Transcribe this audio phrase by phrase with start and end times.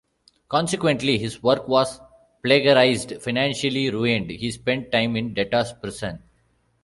[0.49, 1.99] Consequently, his work was
[2.43, 6.23] plagiarised; financially ruined, he spent time in debtors' prison.